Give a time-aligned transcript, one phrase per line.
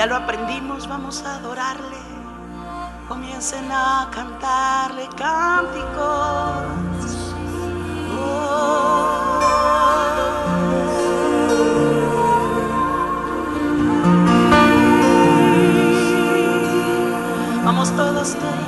[0.00, 1.98] Ya lo aprendimos, vamos a adorarle.
[3.06, 5.84] Comiencen a cantarle cánticos.
[17.62, 18.59] Vamos todos, todos.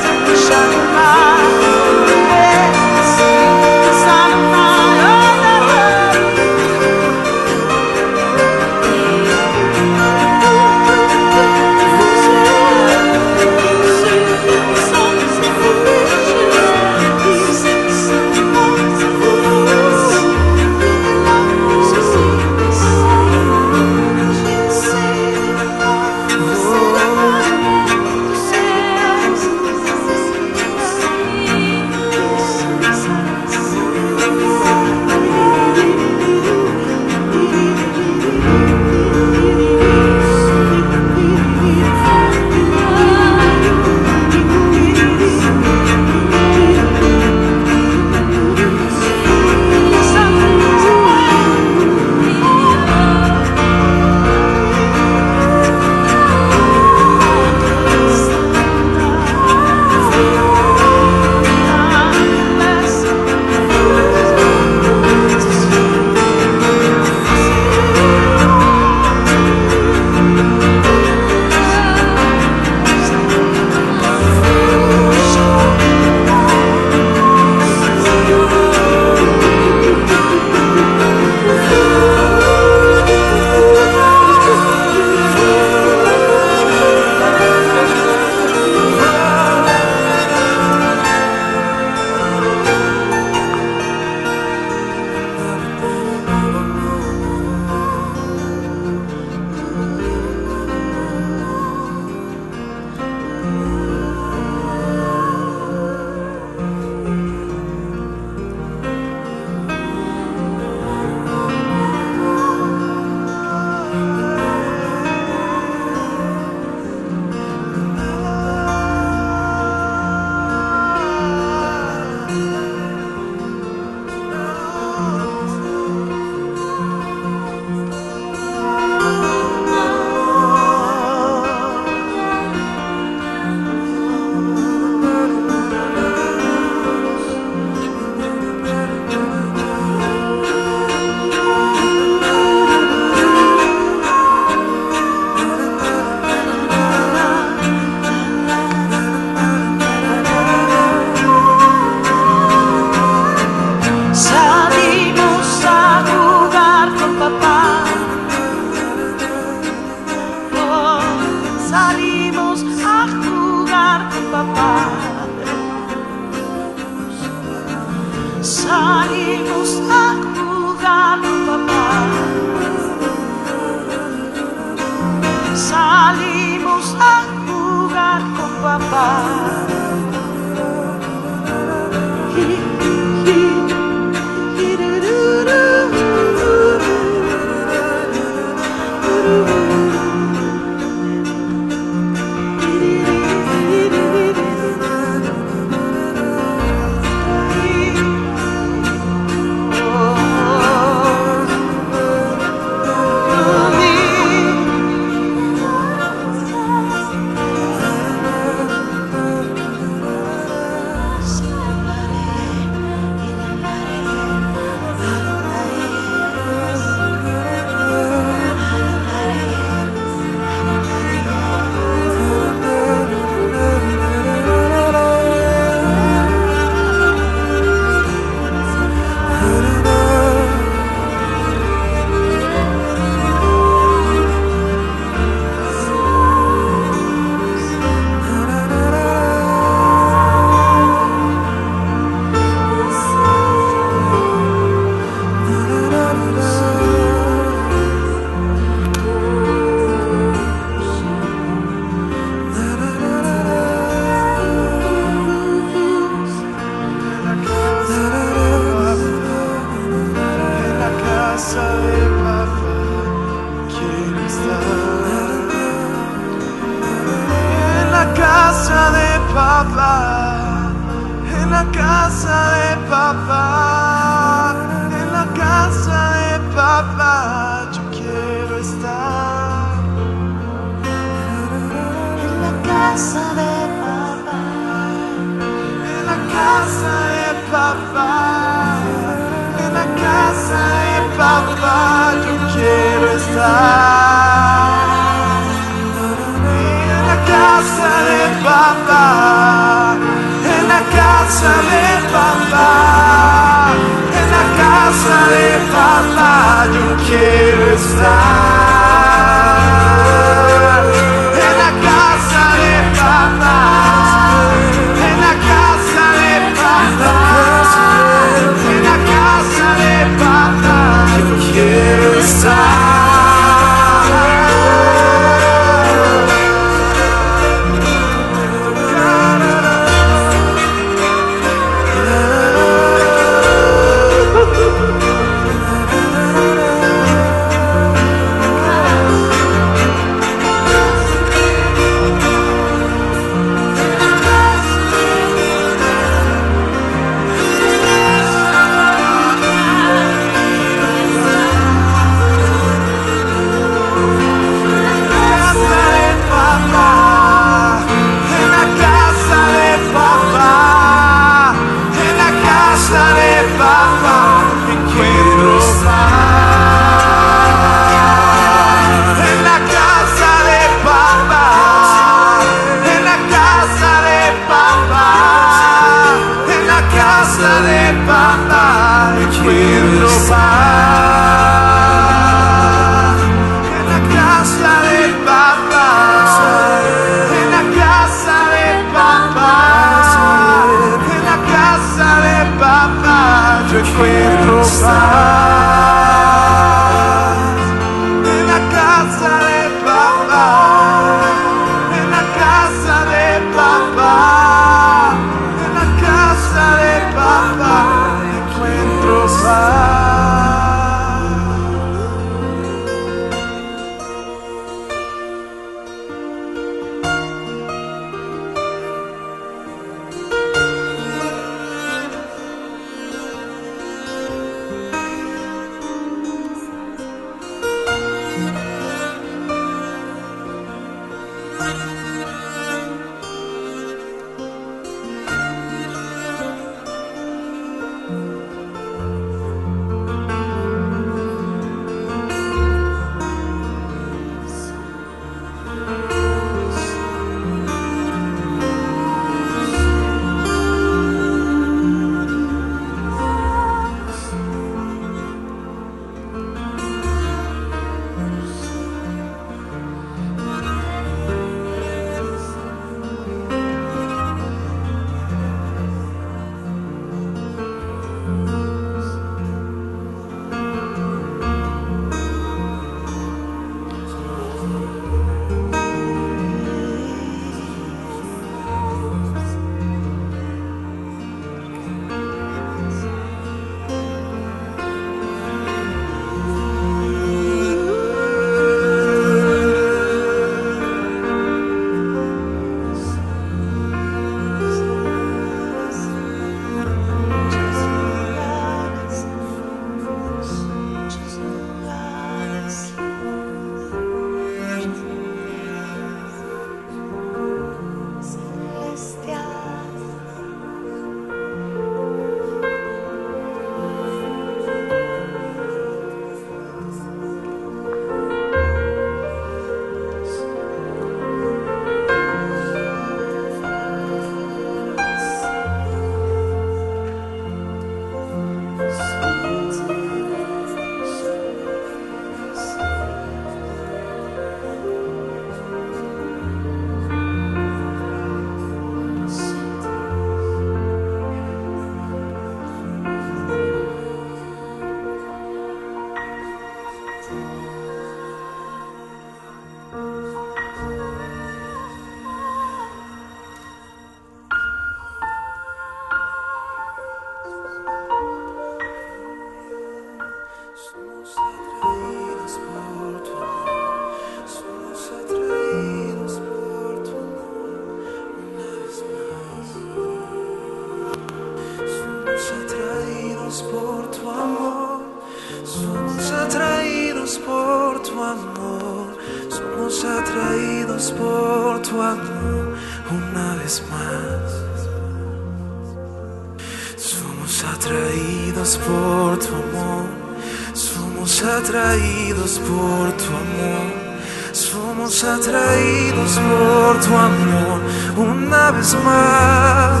[598.80, 600.00] Vez más.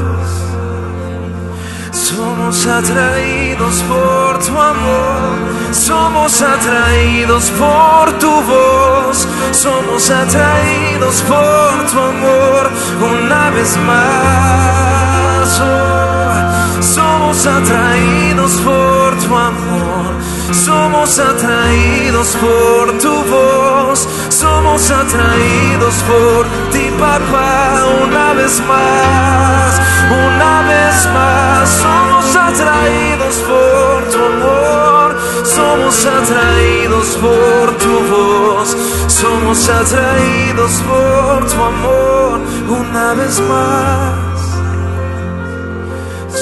[1.92, 5.38] Somos atraídos por tu amor,
[5.72, 12.70] somos atraídos por tu voz, somos atraídos por tu amor.
[13.00, 15.60] Una vez más.
[15.62, 20.10] Oh, somos atraídos por tu amor,
[20.52, 26.59] somos atraídos por tu voz, somos atraídos por ti,
[27.00, 29.80] papá, una vez más,
[30.26, 31.68] una vez más.
[31.84, 35.16] Somos atraídos por tu amor,
[35.56, 38.76] somos atraídos por tu voz,
[39.08, 44.40] somos atraídos por tu amor, una vez más.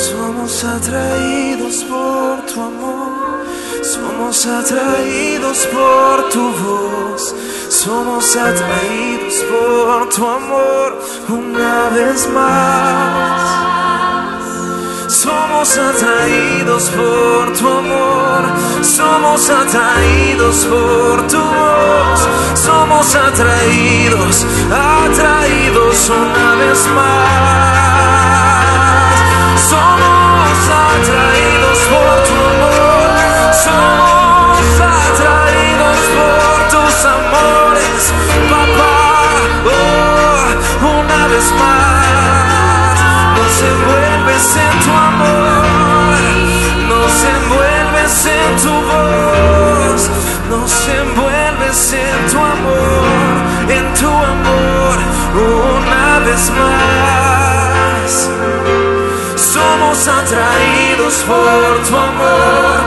[0.07, 3.45] Somos atraídos por tu amor,
[3.83, 7.35] somos atraídos por tu voz,
[7.85, 13.41] somos atraídos por tu amor una vez más.
[15.07, 18.43] Somos atraídos por tu amor,
[18.83, 22.21] somos atraídos por tu voz,
[22.55, 27.89] somos atraídos, atraídos una vez más.
[29.71, 30.59] Somos
[30.91, 33.09] atraídos por tu amor,
[33.65, 37.68] somos atraídos por tus amores,
[38.55, 38.95] papá,
[39.67, 42.09] oh, una vez más.
[43.37, 46.17] Nos envuelves en tu amor,
[46.93, 50.01] nos envuelves en tu voz,
[50.51, 53.37] nos envuelves en tu amor,
[53.69, 54.97] en tu amor,
[55.35, 58.11] una vez más.
[59.37, 62.79] Somos atraídos por tu amor,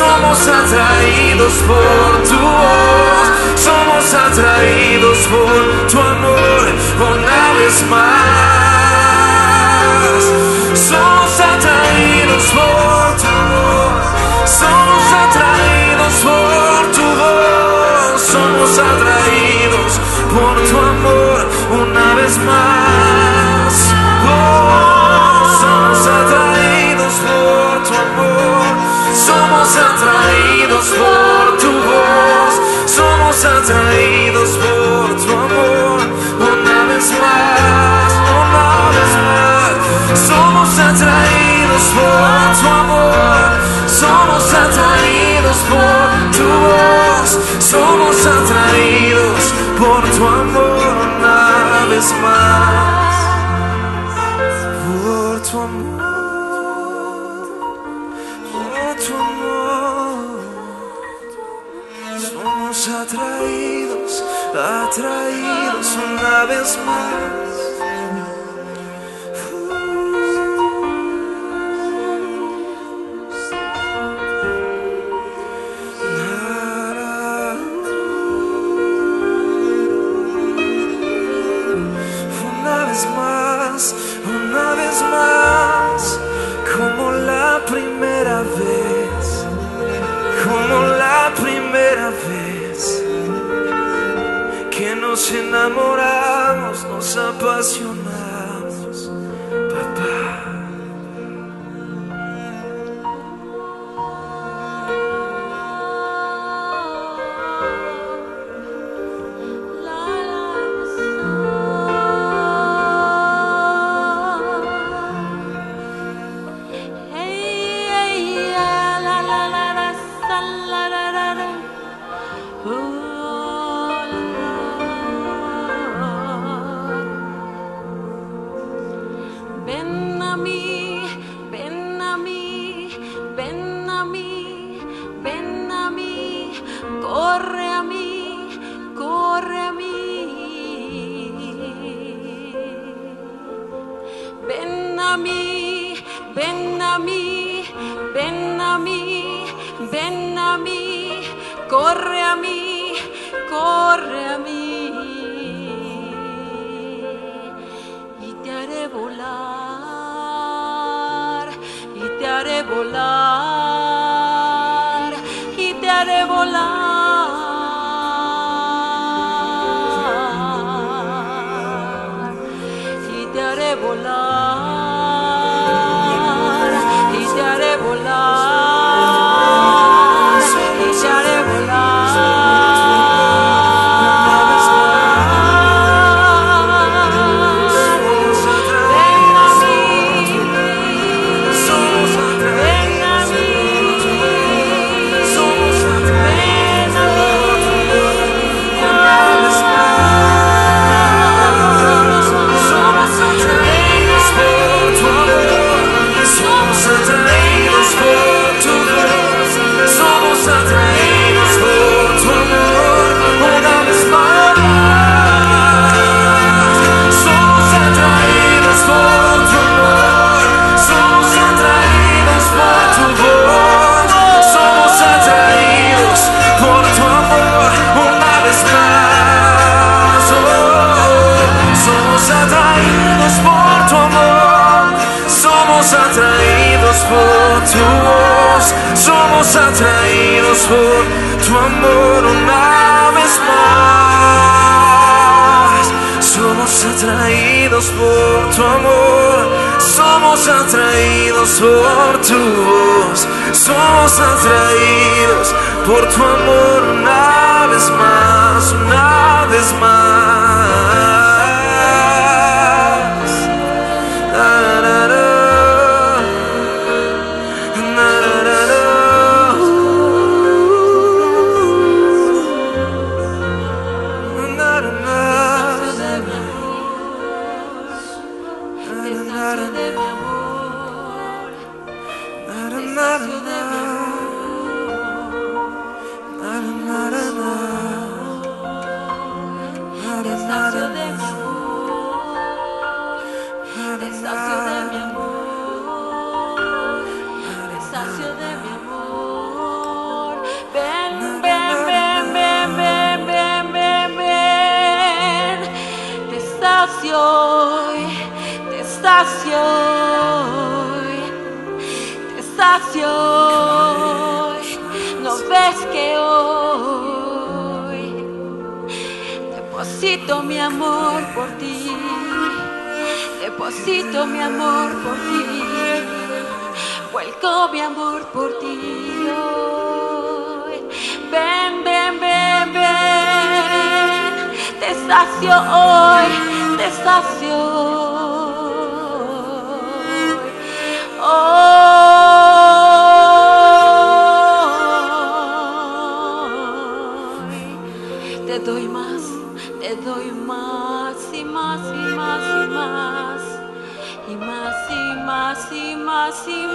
[0.00, 3.26] somos atraídos por tu voz,
[3.66, 6.62] somos atraídos por tu amor
[7.12, 8.30] una vez más.
[10.88, 13.92] Somos atraídos por tu amor,
[14.60, 19.92] somos atraídos por tu voz, somos atraídos
[20.34, 20.79] por tu
[30.90, 32.54] por tu voz,
[32.86, 36.00] somos atraídos por tu amor.
[36.38, 40.18] Una vez más, una vez más.
[40.28, 43.50] Somos atraídos por tu amor,
[43.86, 49.42] somos atraídos por tu voz, somos atraídos
[49.78, 50.96] por tu amor.
[51.18, 53.19] Una vez más.
[66.46, 66.89] Vez más.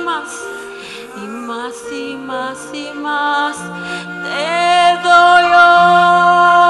[0.03, 0.43] más
[1.15, 3.57] y más y más y más
[4.23, 6.64] te doy hoy.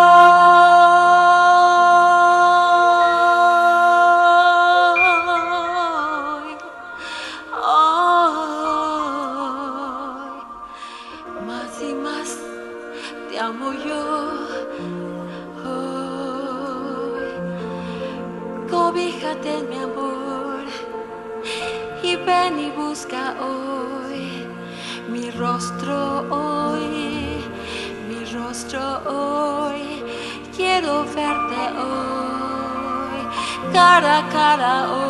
[34.53, 35.04] おら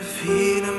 [0.00, 0.75] el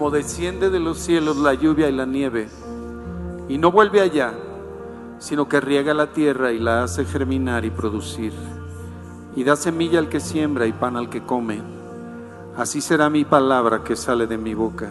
[0.00, 2.48] como desciende de los cielos la lluvia y la nieve,
[3.50, 4.32] y no vuelve allá,
[5.18, 8.32] sino que riega la tierra y la hace germinar y producir,
[9.36, 11.60] y da semilla al que siembra y pan al que come,
[12.56, 14.90] así será mi palabra que sale de mi boca.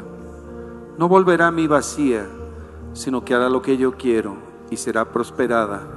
[1.00, 2.28] No volverá a mí vacía,
[2.94, 4.38] sino que hará lo que yo quiero
[4.70, 5.88] y será prosperada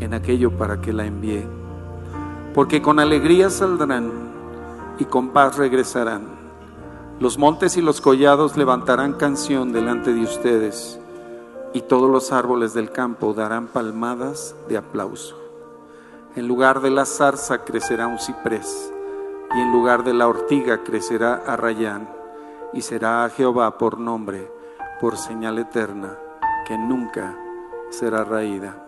[0.00, 1.46] en aquello para que la envié.
[2.54, 4.10] Porque con alegría saldrán
[4.98, 6.41] y con paz regresarán.
[7.22, 10.98] Los montes y los collados levantarán canción delante de ustedes
[11.72, 15.38] y todos los árboles del campo darán palmadas de aplauso.
[16.34, 18.92] En lugar de la zarza crecerá un ciprés
[19.54, 22.08] y en lugar de la ortiga crecerá arrayán
[22.72, 24.50] y será a Jehová por nombre,
[25.00, 26.18] por señal eterna,
[26.66, 27.38] que nunca
[27.90, 28.84] será raída.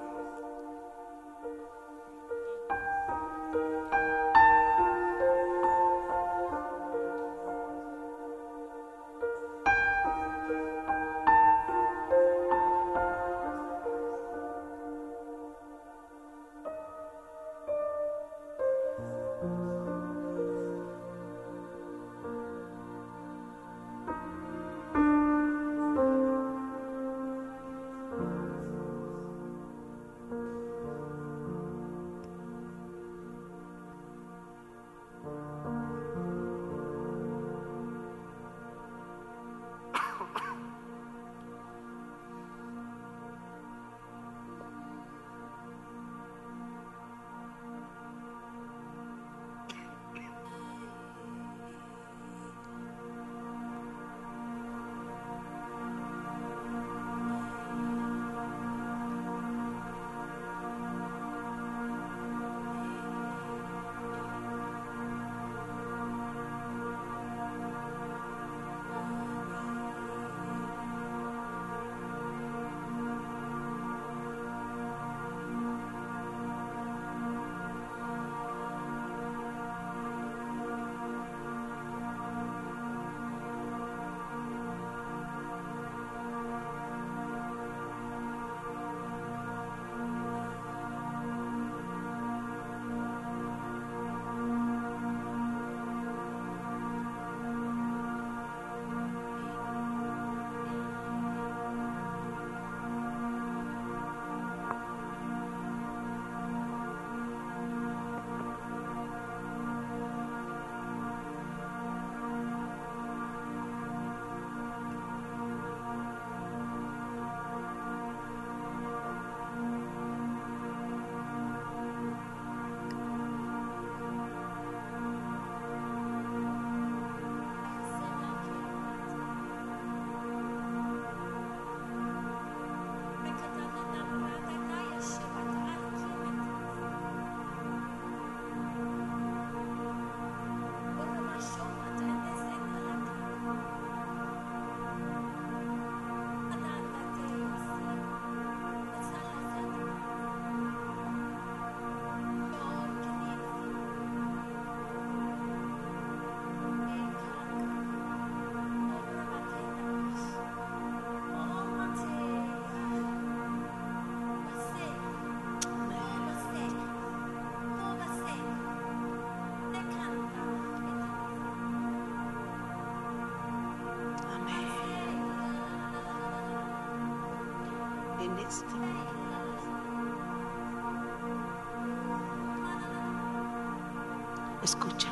[184.63, 185.09] Escucha.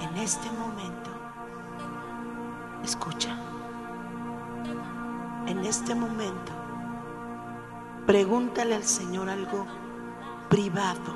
[0.00, 1.10] En este momento.
[2.82, 3.36] Escucha.
[5.46, 6.52] En este momento.
[8.06, 9.66] Pregúntale al Señor algo
[10.48, 11.14] privado.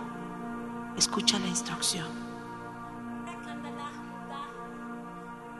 [0.96, 2.06] Escucha la instrucción.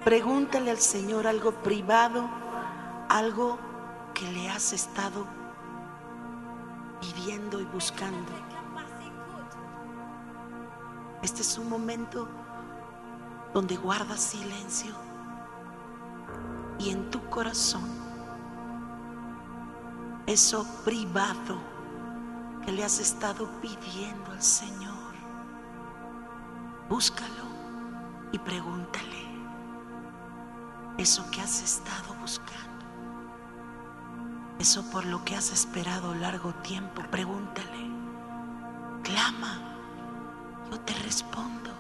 [0.05, 2.29] Pregúntale al Señor algo privado,
[3.09, 3.59] algo
[4.23, 5.27] que le has estado
[7.01, 8.33] pidiendo y buscando.
[11.23, 12.29] Este es un momento
[13.53, 14.95] donde guardas silencio
[16.79, 17.89] y en tu corazón
[20.27, 21.59] eso privado
[22.65, 25.15] que le has estado pidiendo al Señor,
[26.89, 27.47] búscalo
[28.31, 29.23] y pregúntale
[30.99, 32.72] eso que has estado buscando,
[34.63, 37.91] eso por lo que has esperado largo tiempo, pregúntale,
[39.03, 39.61] clama,
[40.71, 41.73] yo te respondo,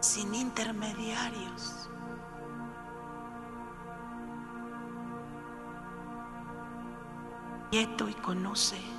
[0.00, 1.88] sin intermediarios.
[7.70, 8.93] Quieto y conoce.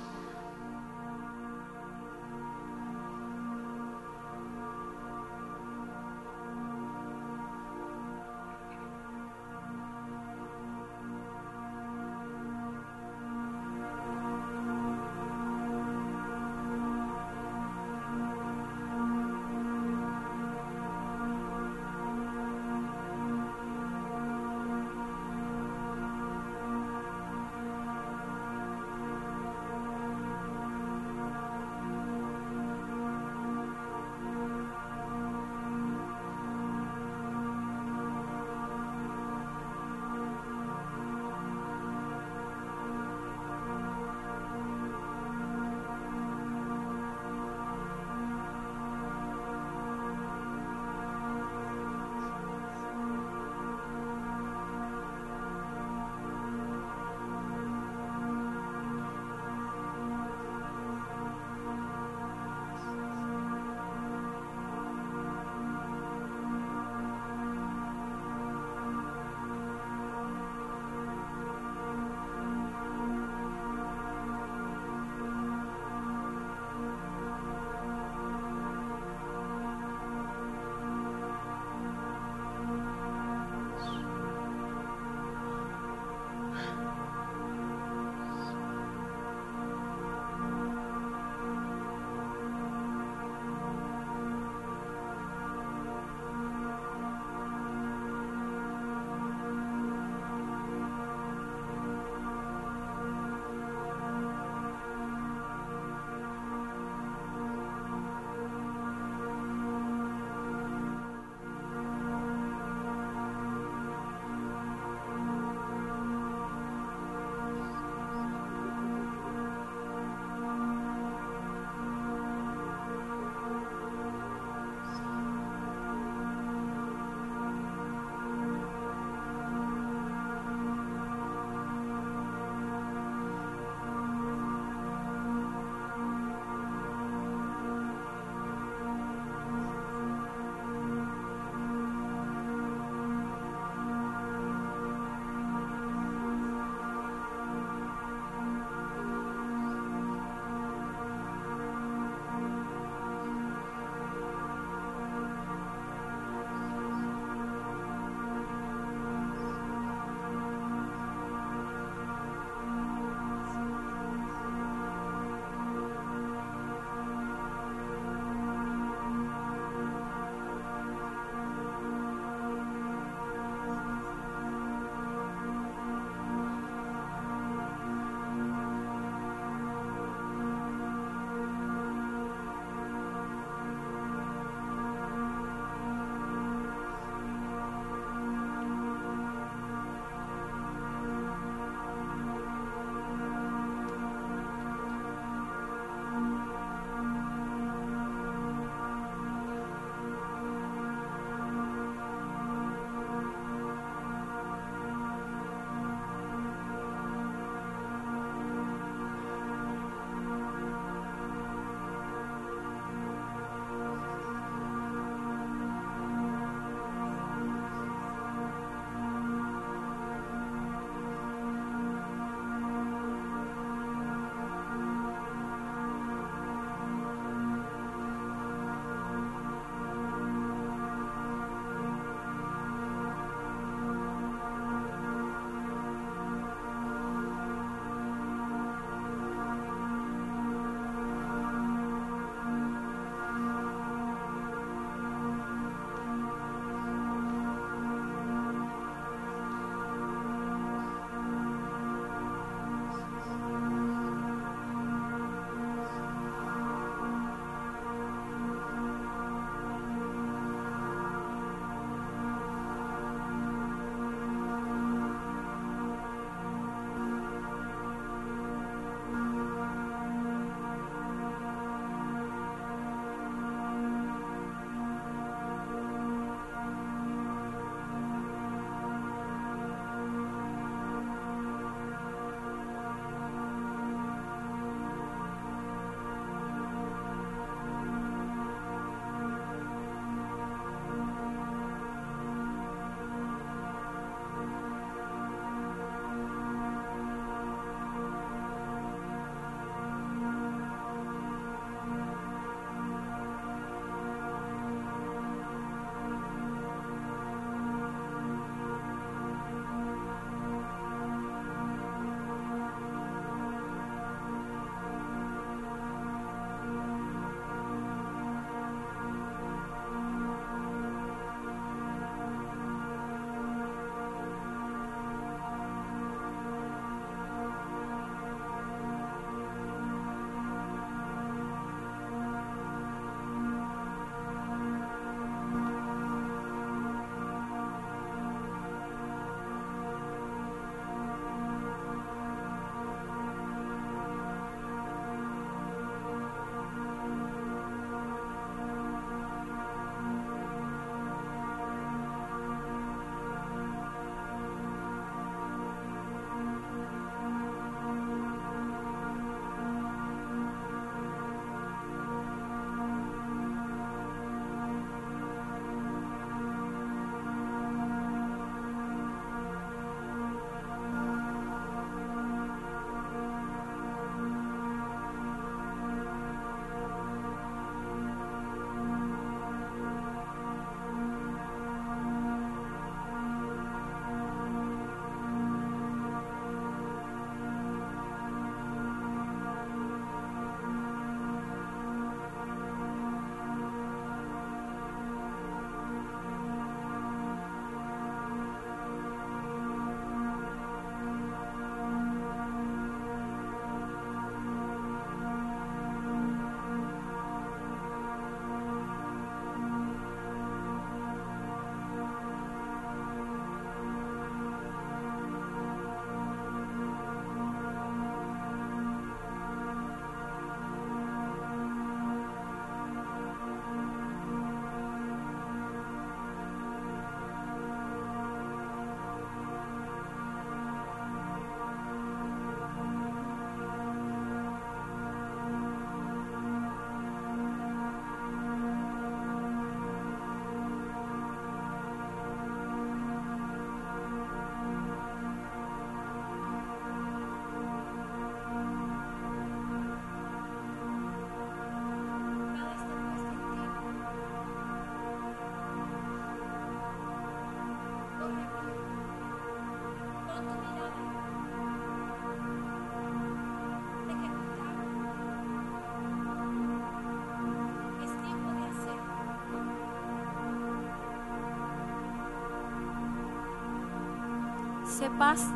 [474.96, 475.46] Sé paz,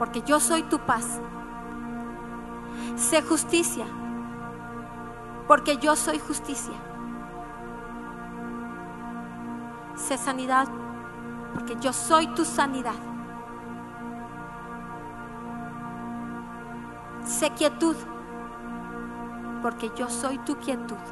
[0.00, 1.20] porque yo soy tu paz.
[2.96, 3.86] Sé justicia,
[5.46, 6.74] porque yo soy justicia.
[9.94, 10.66] Sé sanidad,
[11.54, 12.98] porque yo soy tu sanidad.
[17.22, 17.94] Sé quietud,
[19.62, 21.04] porque yo soy tu quietud.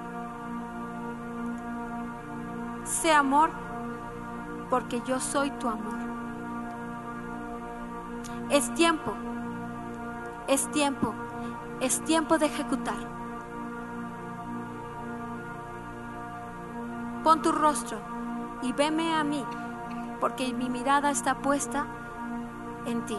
[2.82, 3.50] Sé amor,
[4.68, 6.03] porque yo soy tu amor.
[8.54, 9.12] Es tiempo,
[10.46, 11.12] es tiempo,
[11.80, 12.94] es tiempo de ejecutar.
[17.24, 17.98] Pon tu rostro
[18.62, 19.44] y veme a mí,
[20.20, 21.88] porque mi mirada está puesta
[22.86, 23.18] en ti.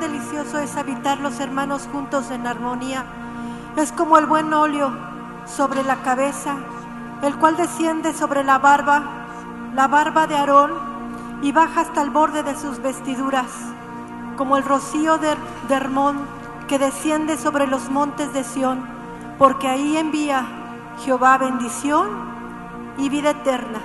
[0.00, 3.04] Delicioso es habitar los hermanos juntos en armonía.
[3.76, 4.90] Es como el buen óleo
[5.46, 6.56] sobre la cabeza,
[7.22, 9.02] el cual desciende sobre la barba,
[9.74, 10.72] la barba de Aarón,
[11.42, 13.50] y baja hasta el borde de sus vestiduras,
[14.36, 15.36] como el rocío de,
[15.68, 16.18] de Hermón
[16.66, 18.84] que desciende sobre los montes de Sión,
[19.38, 20.46] porque ahí envía
[21.04, 22.08] Jehová bendición
[22.98, 23.80] y vida eterna.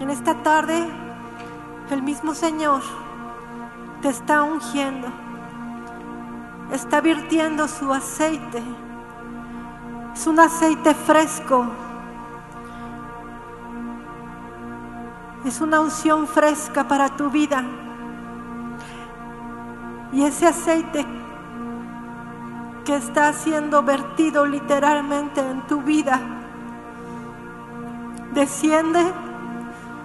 [0.00, 0.86] En esta tarde
[1.90, 2.82] el mismo Señor
[4.02, 5.08] te está ungiendo,
[6.72, 8.62] está virtiendo su aceite.
[10.14, 11.66] Es un aceite fresco,
[15.44, 17.62] es una unción fresca para tu vida.
[20.12, 21.04] Y ese aceite
[22.84, 26.20] que está siendo vertido literalmente en tu vida
[28.32, 29.00] desciende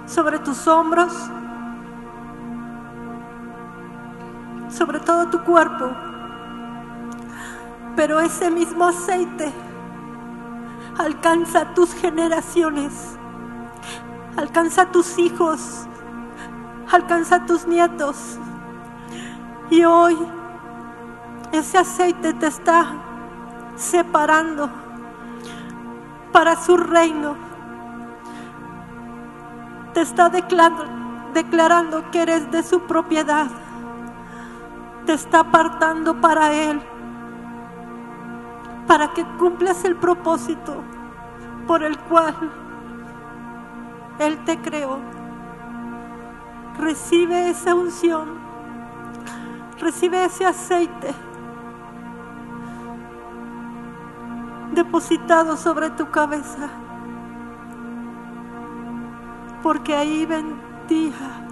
[0.08, 1.14] sobre tus hombros
[4.72, 5.92] sobre todo tu cuerpo.
[7.96, 9.52] Pero ese mismo aceite
[10.98, 13.18] alcanza tus generaciones,
[14.38, 15.88] alcanza tus hijos,
[16.92, 18.38] alcanza tus nietos.
[19.70, 20.18] Y hoy
[21.52, 22.94] ese aceite te está
[23.76, 24.70] separando
[26.32, 27.36] para su reino.
[29.94, 30.86] Te está declarando,
[31.34, 33.48] declarando que eres de su propiedad
[35.06, 36.82] te está apartando para Él,
[38.88, 40.84] para que cumplas el propósito
[41.68, 42.36] por el cual
[44.20, 45.00] Él te creó.
[46.78, 48.40] Recibe esa unción,
[49.80, 51.14] recibe ese aceite
[54.74, 56.70] depositado sobre tu cabeza,
[59.62, 61.46] porque ahí bendiga,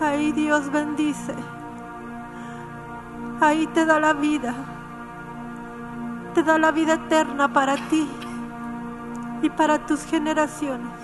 [0.00, 1.34] ahí Dios bendice.
[3.40, 4.54] Ahí te da la vida.
[6.34, 8.08] Te da la vida eterna para ti
[9.42, 10.97] y para tus generaciones.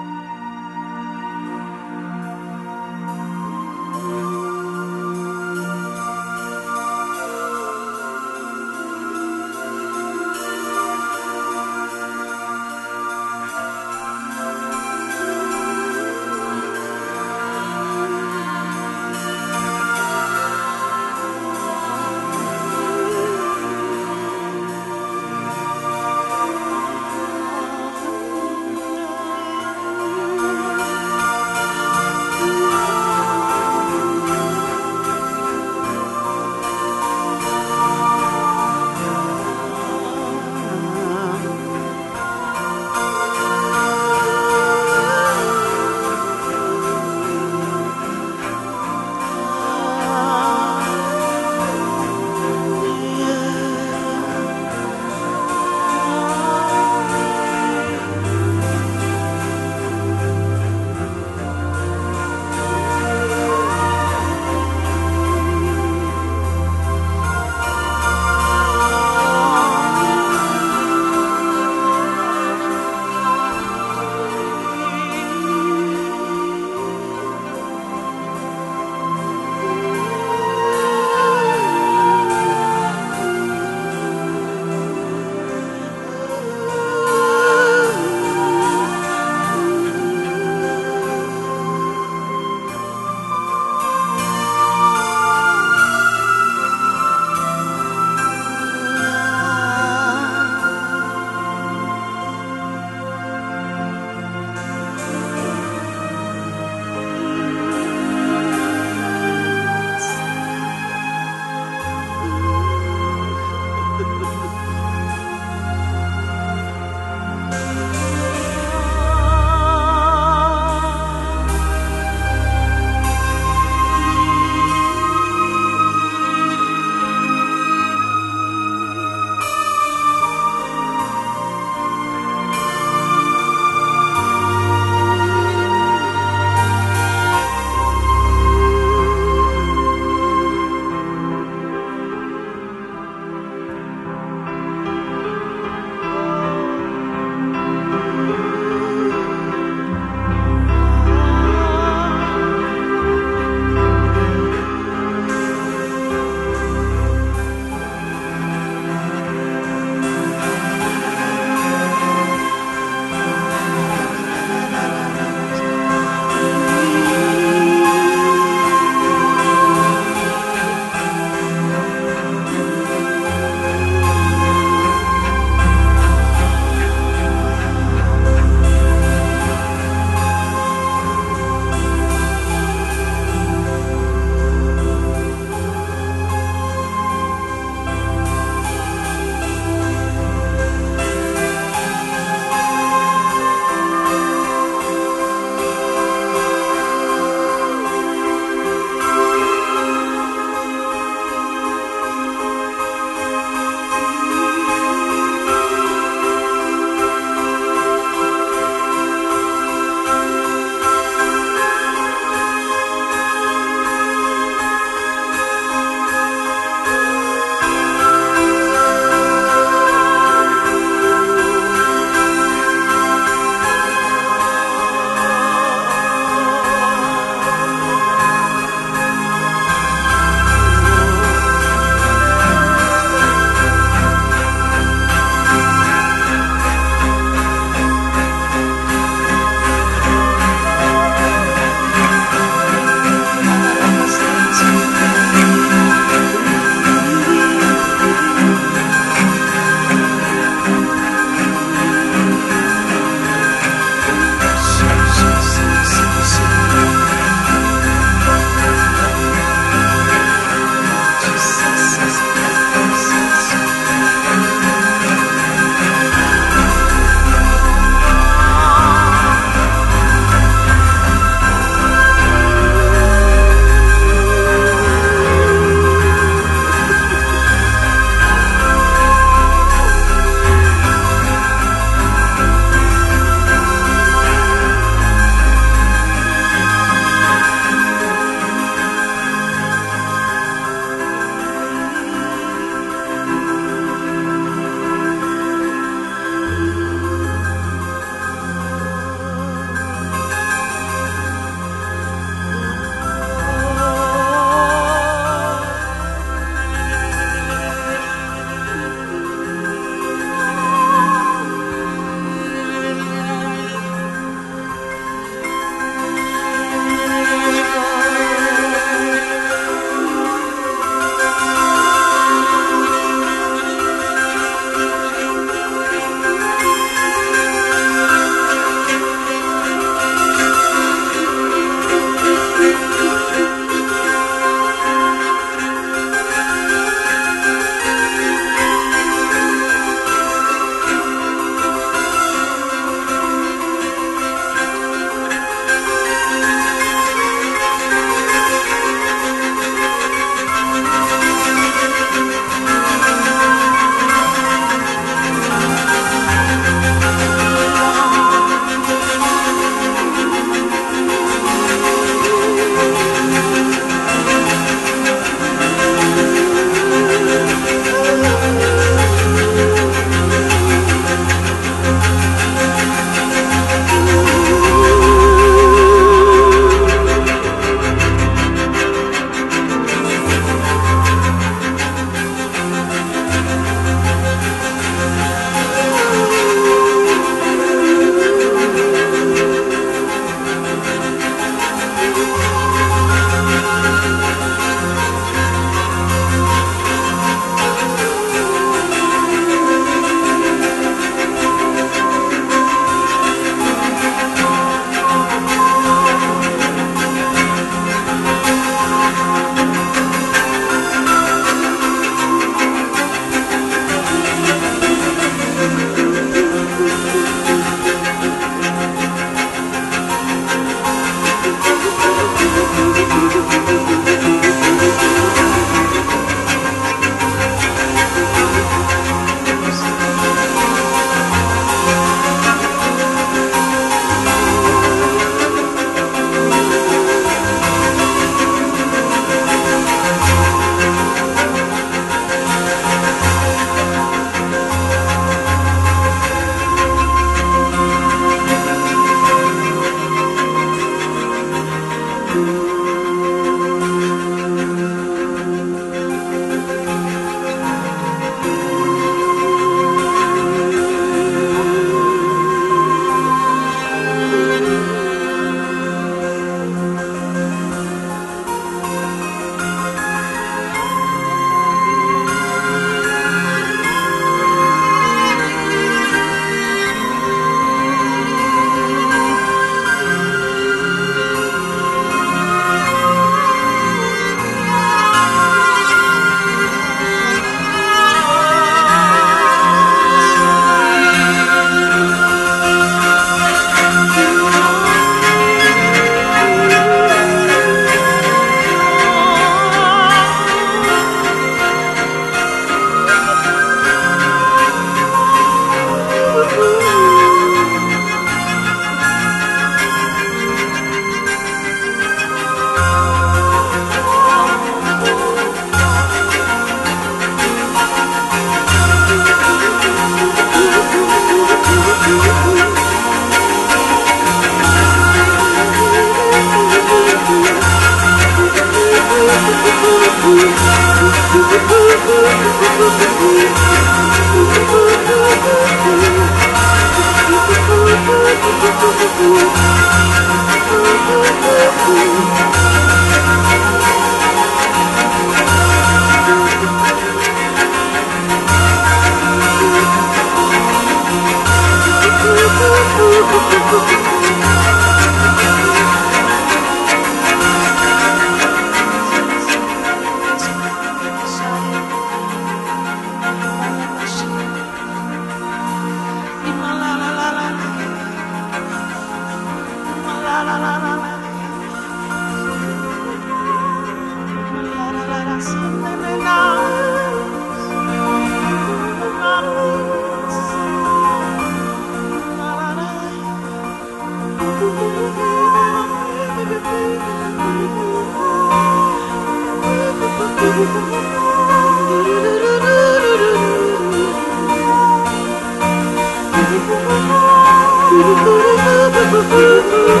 [599.20, 600.00] Woo-hoo!